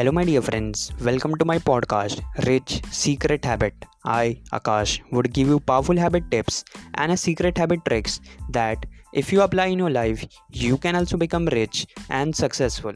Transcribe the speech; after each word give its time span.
Hello, 0.00 0.12
my 0.12 0.24
dear 0.24 0.40
friends. 0.40 0.92
Welcome 1.04 1.34
to 1.36 1.44
my 1.44 1.58
podcast, 1.58 2.22
Rich 2.46 2.80
Secret 2.90 3.44
Habit. 3.44 3.74
I, 4.02 4.40
Akash, 4.50 4.92
would 5.12 5.30
give 5.34 5.48
you 5.48 5.60
powerful 5.60 5.94
habit 5.94 6.30
tips 6.30 6.64
and 6.94 7.12
a 7.12 7.18
secret 7.18 7.58
habit 7.58 7.84
tricks 7.84 8.18
that, 8.48 8.86
if 9.12 9.30
you 9.30 9.42
apply 9.42 9.66
in 9.66 9.78
your 9.78 9.90
life, 9.90 10.24
you 10.48 10.78
can 10.78 10.96
also 10.96 11.18
become 11.18 11.44
rich 11.48 11.86
and 12.08 12.34
successful. 12.34 12.94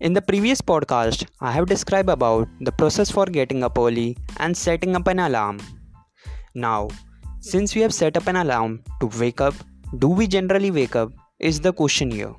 In 0.00 0.12
the 0.12 0.20
previous 0.20 0.60
podcast, 0.60 1.24
I 1.40 1.50
have 1.50 1.64
described 1.64 2.10
about 2.10 2.46
the 2.60 2.72
process 2.72 3.10
for 3.10 3.24
getting 3.24 3.64
up 3.64 3.78
early 3.78 4.18
and 4.36 4.54
setting 4.54 4.94
up 4.94 5.06
an 5.06 5.20
alarm. 5.20 5.60
Now, 6.54 6.88
since 7.38 7.74
we 7.74 7.80
have 7.80 7.94
set 7.94 8.18
up 8.18 8.26
an 8.26 8.36
alarm 8.36 8.82
to 9.00 9.06
wake 9.18 9.40
up, 9.40 9.54
do 9.98 10.08
we 10.08 10.26
generally 10.26 10.70
wake 10.70 10.94
up? 10.94 11.10
Is 11.38 11.58
the 11.58 11.72
question 11.72 12.10
here. 12.10 12.34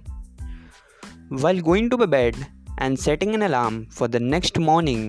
While 1.29 1.59
going 1.59 1.89
to 1.89 2.05
bed, 2.05 2.35
and 2.83 2.99
setting 2.99 3.31
an 3.35 3.43
alarm 3.47 3.75
for 3.97 4.07
the 4.13 4.19
next 4.19 4.57
morning, 4.59 5.01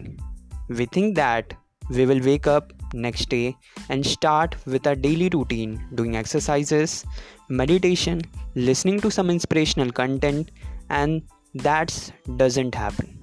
we 0.69 0.85
think 0.95 1.15
that 1.17 1.55
we 1.97 2.05
will 2.11 2.21
wake 2.31 2.47
up 2.47 2.73
next 2.95 3.29
day 3.31 3.57
and 3.89 4.07
start 4.07 4.55
with 4.67 4.87
our 4.87 4.95
daily 4.95 5.29
routine 5.37 5.73
doing 5.95 6.15
exercises, 6.15 7.07
meditation, 7.48 8.21
listening 8.55 9.01
to 9.01 9.11
some 9.11 9.31
inspirational 9.31 9.91
content, 9.91 10.51
and 10.91 11.23
that 11.55 12.12
doesn't 12.37 12.75
happen. 12.75 13.19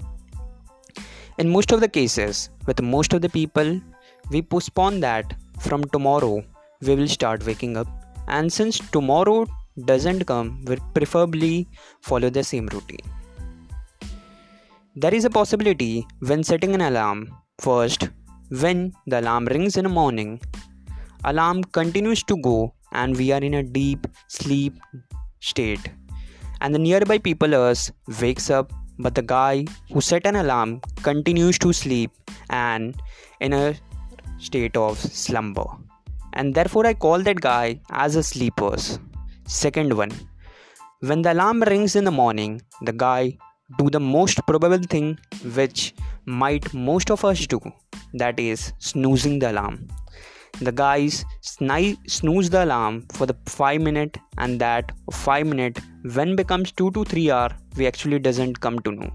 In 1.37 1.49
most 1.49 1.71
of 1.71 1.79
the 1.79 1.87
cases, 1.87 2.49
with 2.65 2.81
most 2.81 3.13
of 3.13 3.21
the 3.21 3.29
people, 3.29 3.79
we 4.31 4.41
postpone 4.41 4.99
that 5.01 5.35
from 5.59 5.83
tomorrow 5.95 6.43
we 6.81 6.95
will 6.95 7.07
start 7.07 7.45
waking 7.45 7.77
up, 7.77 7.87
and 8.27 8.51
since 8.51 8.79
tomorrow 8.79 9.45
doesn't 9.85 10.25
come, 10.25 10.63
we'll 10.65 10.85
preferably 10.95 11.67
follow 12.01 12.31
the 12.31 12.43
same 12.43 12.67
routine. 12.67 13.07
There 15.01 15.15
is 15.17 15.23
a 15.23 15.29
possibility 15.29 16.05
when 16.27 16.43
setting 16.43 16.73
an 16.75 16.81
alarm. 16.81 17.19
First, 17.65 18.09
when 18.61 18.91
the 19.07 19.21
alarm 19.21 19.45
rings 19.45 19.77
in 19.77 19.85
the 19.85 19.93
morning, 19.97 20.41
alarm 21.23 21.63
continues 21.77 22.21
to 22.23 22.35
go 22.47 22.73
and 22.91 23.15
we 23.15 23.31
are 23.31 23.43
in 23.49 23.53
a 23.53 23.63
deep 23.63 24.07
sleep 24.27 24.73
state. 25.39 25.85
And 26.59 26.75
the 26.75 26.83
nearby 26.87 27.17
people 27.17 27.55
us 27.55 27.93
wakes 28.21 28.49
up, 28.49 28.73
but 29.05 29.15
the 29.15 29.21
guy 29.21 29.63
who 29.93 30.01
set 30.01 30.27
an 30.27 30.35
alarm 30.35 30.81
continues 31.01 31.57
to 31.59 31.71
sleep 31.71 32.11
and 32.49 33.01
in 33.39 33.53
a 33.53 33.75
state 34.37 34.75
of 34.75 34.97
slumber. 34.99 35.67
And 36.33 36.53
therefore 36.53 36.85
I 36.85 36.93
call 36.93 37.19
that 37.19 37.39
guy 37.39 37.79
as 37.89 38.17
a 38.17 38.23
sleepers. 38.23 38.99
Second 39.47 39.93
one, 39.95 40.11
when 40.99 41.21
the 41.21 41.31
alarm 41.31 41.61
rings 41.63 41.95
in 41.95 42.03
the 42.03 42.19
morning, 42.23 42.61
the 42.81 42.91
guy 42.91 43.37
do 43.77 43.89
the 43.89 43.99
most 43.99 44.39
probable 44.47 44.81
thing 44.81 45.19
which 45.55 45.93
might 46.25 46.73
most 46.73 47.11
of 47.11 47.23
us 47.23 47.45
do 47.45 47.59
that 48.13 48.39
is 48.39 48.73
snoozing 48.79 49.39
the 49.39 49.51
alarm. 49.51 49.87
The 50.61 50.71
guys 50.71 51.23
sni- 51.43 51.97
snooze 52.09 52.49
the 52.49 52.63
alarm 52.63 53.05
for 53.13 53.25
the 53.25 53.35
5 53.45 53.81
minute 53.81 54.17
and 54.37 54.59
that 54.59 54.91
5 55.11 55.45
minute 55.45 55.79
when 56.13 56.35
becomes 56.35 56.71
2 56.71 56.91
to 56.91 57.03
3 57.05 57.31
hour 57.31 57.49
we 57.77 57.85
actually 57.87 58.19
doesn't 58.19 58.59
come 58.59 58.79
to 58.79 58.91
know. 58.91 59.11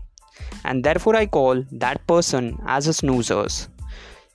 And 0.64 0.84
therefore 0.84 1.16
i 1.16 1.26
call 1.26 1.64
that 1.72 2.06
person 2.06 2.58
as 2.66 2.86
a 2.86 2.90
snoozers. 2.90 3.68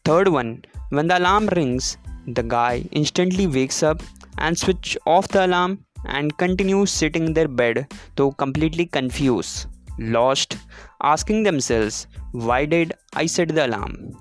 Third 0.03 0.27
one 0.27 0.63
when 0.89 1.07
the 1.07 1.17
alarm 1.17 1.47
rings 1.55 1.97
the 2.27 2.43
guy 2.43 2.83
instantly 2.91 3.47
wakes 3.47 3.81
up 3.81 4.03
and 4.37 4.57
switch 4.57 4.97
off 5.05 5.27
the 5.29 5.45
alarm 5.45 5.83
and 6.05 6.37
continues 6.37 6.91
sitting 6.91 7.27
in 7.27 7.33
their 7.33 7.47
bed 7.47 7.87
though 8.15 8.31
completely 8.31 8.85
confused 8.85 9.67
lost, 9.99 10.57
asking 11.03 11.43
themselves, 11.43 12.07
Why 12.31 12.65
did 12.65 12.93
I 13.13 13.25
set 13.25 13.49
the 13.49 13.67
alarm? 13.67 14.17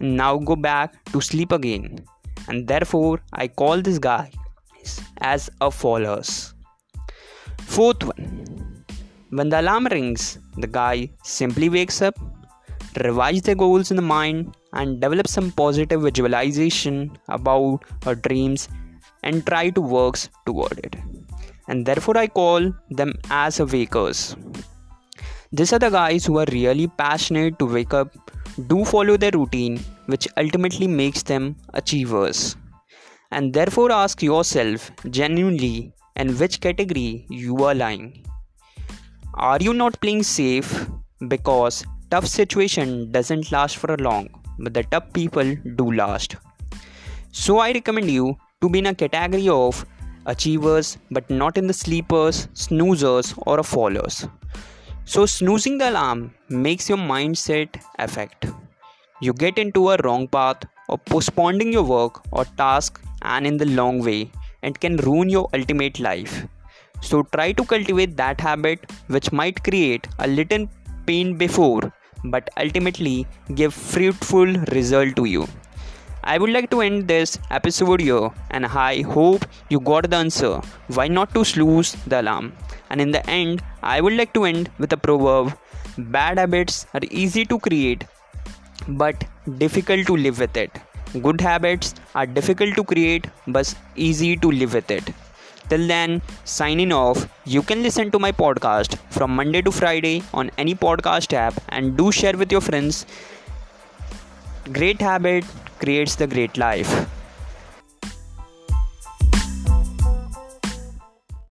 Now 0.00 0.36
go 0.36 0.56
back 0.56 1.04
to 1.12 1.20
sleep 1.20 1.52
again. 1.52 2.04
And 2.48 2.66
therefore, 2.66 3.20
I 3.32 3.48
call 3.48 3.80
this 3.82 3.98
guy 3.98 4.30
as 5.18 5.50
a 5.60 5.70
followers. 5.70 6.54
Fourth 7.58 8.02
one 8.04 8.84
When 9.30 9.48
the 9.48 9.60
alarm 9.60 9.86
rings, 9.86 10.38
the 10.58 10.66
guy 10.66 11.10
simply 11.22 11.68
wakes 11.68 12.02
up, 12.02 12.18
revise 13.04 13.42
their 13.42 13.54
goals 13.54 13.90
in 13.90 13.96
the 13.96 14.02
mind, 14.02 14.54
and 14.74 15.00
develop 15.00 15.28
some 15.28 15.52
positive 15.52 16.02
visualization 16.02 17.16
about 17.28 17.84
her 18.04 18.14
dreams 18.14 18.68
and 19.22 19.46
try 19.46 19.70
to 19.70 19.80
work 19.80 20.18
toward 20.46 20.78
it. 20.78 20.96
And 21.68 21.86
therefore, 21.86 22.18
I 22.18 22.26
call 22.26 22.72
them 22.90 23.14
as 23.30 23.60
a 23.60 23.64
wakers. 23.64 24.36
These 25.54 25.74
are 25.74 25.78
the 25.78 25.90
guys 25.90 26.24
who 26.24 26.38
are 26.38 26.46
really 26.50 26.86
passionate 26.86 27.58
to 27.58 27.66
wake 27.66 27.92
up, 27.92 28.14
do 28.68 28.86
follow 28.86 29.18
their 29.18 29.32
routine, 29.32 29.78
which 30.06 30.26
ultimately 30.38 30.86
makes 30.86 31.22
them 31.22 31.56
achievers. 31.74 32.56
And 33.30 33.52
therefore, 33.52 33.92
ask 33.92 34.22
yourself 34.22 34.90
genuinely 35.10 35.92
in 36.16 36.38
which 36.38 36.58
category 36.62 37.26
you 37.28 37.64
are 37.64 37.74
lying. 37.74 38.24
Are 39.34 39.58
you 39.60 39.74
not 39.74 40.00
playing 40.00 40.22
safe 40.22 40.86
because 41.28 41.84
tough 42.10 42.26
situation 42.26 43.12
doesn't 43.12 43.52
last 43.52 43.76
for 43.76 43.94
long, 43.98 44.30
but 44.58 44.72
the 44.72 44.84
tough 44.84 45.12
people 45.12 45.54
do 45.76 45.92
last? 45.92 46.36
So 47.30 47.58
I 47.58 47.72
recommend 47.72 48.10
you 48.10 48.38
to 48.62 48.70
be 48.70 48.78
in 48.78 48.86
a 48.86 48.94
category 48.94 49.50
of 49.50 49.84
achievers 50.24 50.96
but 51.10 51.28
not 51.28 51.58
in 51.58 51.66
the 51.66 51.74
sleepers, 51.74 52.46
snoozers 52.54 53.34
or 53.46 53.62
followers. 53.62 54.26
So, 55.04 55.26
snoozing 55.26 55.78
the 55.78 55.90
alarm 55.90 56.34
makes 56.48 56.88
your 56.88 56.98
mindset 56.98 57.80
affect. 57.98 58.46
You 59.20 59.32
get 59.32 59.58
into 59.58 59.90
a 59.90 59.96
wrong 60.02 60.26
path 60.28 60.64
or 60.88 60.98
postponing 60.98 61.72
your 61.72 61.82
work 61.84 62.22
or 62.32 62.44
task, 62.44 63.00
and 63.22 63.46
in 63.46 63.56
the 63.56 63.66
long 63.66 64.00
way, 64.00 64.30
it 64.62 64.80
can 64.80 64.96
ruin 64.96 65.28
your 65.28 65.48
ultimate 65.54 66.00
life. 66.00 66.46
So, 67.00 67.22
try 67.22 67.52
to 67.52 67.64
cultivate 67.64 68.16
that 68.16 68.40
habit 68.40 68.90
which 69.08 69.32
might 69.32 69.62
create 69.62 70.08
a 70.18 70.26
little 70.26 70.68
pain 71.06 71.36
before 71.36 71.92
but 72.24 72.48
ultimately 72.56 73.26
give 73.54 73.74
fruitful 73.74 74.46
result 74.76 75.16
to 75.16 75.24
you. 75.24 75.46
I 76.24 76.38
would 76.38 76.50
like 76.50 76.70
to 76.70 76.80
end 76.80 77.08
this 77.08 77.38
episode 77.50 78.00
here 78.00 78.30
and 78.50 78.66
I 78.66 79.02
hope 79.02 79.44
you 79.68 79.80
got 79.80 80.08
the 80.10 80.16
answer 80.16 80.60
why 80.88 81.08
not 81.08 81.34
to 81.34 81.44
snooze 81.44 81.92
the 82.06 82.20
alarm. 82.20 82.52
And 82.90 83.00
in 83.00 83.10
the 83.10 83.28
end, 83.28 83.62
I 83.82 84.00
would 84.00 84.12
like 84.12 84.32
to 84.34 84.44
end 84.44 84.70
with 84.78 84.92
a 84.92 84.96
proverb 84.96 85.56
Bad 85.98 86.38
habits 86.38 86.86
are 86.94 87.02
easy 87.10 87.44
to 87.44 87.58
create 87.58 88.04
but 88.88 89.24
difficult 89.58 90.06
to 90.06 90.16
live 90.16 90.38
with 90.38 90.56
it. 90.56 90.70
Good 91.20 91.40
habits 91.42 91.94
are 92.14 92.24
difficult 92.24 92.74
to 92.76 92.84
create 92.84 93.26
but 93.46 93.74
easy 93.94 94.36
to 94.36 94.50
live 94.50 94.72
with 94.72 94.90
it. 94.90 95.10
Till 95.68 95.86
then, 95.86 96.22
signing 96.44 96.92
off. 96.92 97.28
You 97.44 97.62
can 97.62 97.82
listen 97.82 98.10
to 98.10 98.18
my 98.18 98.32
podcast 98.32 98.96
from 99.10 99.36
Monday 99.36 99.60
to 99.60 99.70
Friday 99.70 100.22
on 100.32 100.50
any 100.56 100.74
podcast 100.74 101.34
app 101.34 101.60
and 101.68 101.94
do 101.94 102.10
share 102.10 102.36
with 102.38 102.50
your 102.50 102.62
friends. 102.62 103.04
Great 104.72 105.00
habit 105.00 105.44
creates 105.82 106.14
the 106.14 106.26
great 106.26 106.56
life. 106.56 107.11